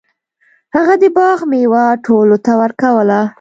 [0.75, 3.19] هغه د باغ میوه ټولو ته ورکوله.